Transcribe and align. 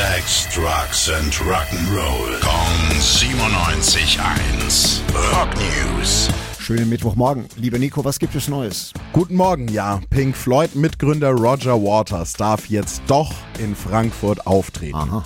Sex, 0.00 0.48
Drugs 0.54 1.10
and 1.10 1.34
Rock'n'Roll. 1.34 2.40
Kong 2.40 2.88
97.1. 2.98 5.02
Rock 5.30 5.50
News. 5.56 6.30
Schönen 6.58 6.88
Mittwochmorgen. 6.88 7.44
Lieber 7.56 7.78
Nico, 7.78 8.02
was 8.02 8.18
gibt 8.18 8.34
es 8.34 8.48
Neues? 8.48 8.94
Guten 9.12 9.34
Morgen, 9.34 9.68
ja. 9.68 10.00
Pink 10.08 10.34
Floyd-Mitgründer 10.34 11.32
Roger 11.32 11.82
Waters 11.82 12.32
darf 12.32 12.70
jetzt 12.70 13.02
doch 13.08 13.30
in 13.58 13.76
Frankfurt 13.76 14.46
auftreten. 14.46 14.96
Aha. 14.96 15.22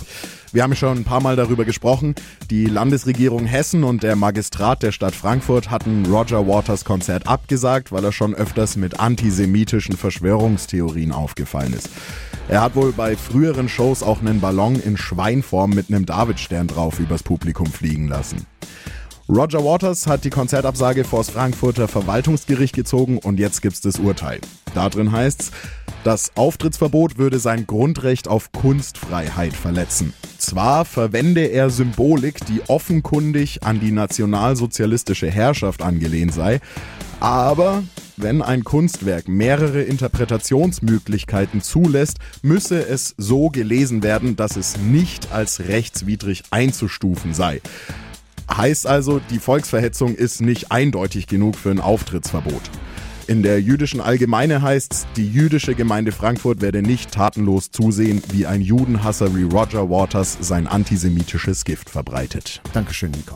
Wir 0.51 0.63
haben 0.63 0.75
schon 0.75 0.97
ein 0.97 1.05
paar 1.05 1.21
Mal 1.21 1.37
darüber 1.37 1.63
gesprochen. 1.63 2.13
Die 2.49 2.65
Landesregierung 2.65 3.45
Hessen 3.45 3.85
und 3.85 4.03
der 4.03 4.17
Magistrat 4.17 4.83
der 4.83 4.91
Stadt 4.91 5.15
Frankfurt 5.15 5.69
hatten 5.69 6.05
Roger 6.05 6.45
Waters 6.47 6.83
Konzert 6.83 7.27
abgesagt, 7.27 7.93
weil 7.93 8.03
er 8.03 8.11
schon 8.11 8.35
öfters 8.35 8.75
mit 8.75 8.99
antisemitischen 8.99 9.95
Verschwörungstheorien 9.95 11.13
aufgefallen 11.13 11.71
ist. 11.71 11.87
Er 12.47 12.61
hat 12.61 12.75
wohl 12.75 12.91
bei 12.91 13.15
früheren 13.15 13.67
Shows 13.67 14.03
auch 14.03 14.21
einen 14.21 14.39
Ballon 14.39 14.79
in 14.79 14.97
Schweinform 14.97 15.71
mit 15.71 15.89
einem 15.89 16.05
Davidstern 16.05 16.67
drauf 16.67 16.99
übers 16.99 17.23
Publikum 17.23 17.65
fliegen 17.65 18.07
lassen. 18.07 18.45
Roger 19.27 19.65
Waters 19.65 20.05
hat 20.05 20.23
die 20.23 20.29
Konzertabsage 20.29 21.03
vors 21.03 21.31
Frankfurter 21.31 21.87
Verwaltungsgericht 21.87 22.75
gezogen 22.75 23.17
und 23.17 23.39
jetzt 23.39 23.63
gibt's 23.63 23.81
das 23.81 23.97
Urteil. 23.97 24.39
Da 24.75 24.89
drin 24.89 25.11
heißt's, 25.11 25.51
das 26.03 26.33
Auftrittsverbot 26.35 27.17
würde 27.17 27.39
sein 27.39 27.65
Grundrecht 27.65 28.27
auf 28.27 28.51
Kunstfreiheit 28.51 29.53
verletzen. 29.53 30.13
Zwar 30.37 30.85
verwende 30.85 31.45
er 31.45 31.71
Symbolik, 31.71 32.45
die 32.45 32.61
offenkundig 32.67 33.63
an 33.63 33.79
die 33.79 33.91
nationalsozialistische 33.91 35.31
Herrschaft 35.31 35.81
angelehnt 35.81 36.35
sei, 36.35 36.59
aber 37.19 37.81
wenn 38.17 38.41
ein 38.41 38.63
Kunstwerk 38.63 39.27
mehrere 39.27 39.81
Interpretationsmöglichkeiten 39.81 41.61
zulässt, 41.61 42.17
müsse 42.41 42.87
es 42.87 43.13
so 43.17 43.49
gelesen 43.49 44.03
werden, 44.03 44.35
dass 44.35 44.55
es 44.55 44.77
nicht 44.77 45.31
als 45.31 45.67
rechtswidrig 45.67 46.43
einzustufen 46.51 47.33
sei. 47.33 47.61
Heißt 48.51 48.87
also, 48.87 49.19
die 49.29 49.39
Volksverhetzung 49.39 50.15
ist 50.15 50.41
nicht 50.41 50.71
eindeutig 50.71 51.27
genug 51.27 51.55
für 51.55 51.71
ein 51.71 51.79
Auftrittsverbot. 51.79 52.61
In 53.27 53.41
der 53.41 53.59
jüdischen 53.59 54.01
Allgemeine 54.01 54.61
heißt's, 54.61 55.07
die 55.15 55.27
jüdische 55.27 55.73
Gemeinde 55.73 56.11
Frankfurt 56.11 56.61
werde 56.61 56.83
nicht 56.83 57.11
tatenlos 57.11 57.71
zusehen, 57.71 58.21
wie 58.31 58.45
ein 58.45 58.61
Judenhasser 58.61 59.35
wie 59.35 59.43
Roger 59.43 59.89
Waters 59.89 60.37
sein 60.41 60.67
antisemitisches 60.67 61.65
Gift 61.65 61.89
verbreitet. 61.89 62.61
Dankeschön, 62.71 63.09
Nico. 63.11 63.35